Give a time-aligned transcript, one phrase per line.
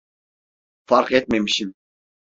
[0.87, 1.73] Fark etmemişim.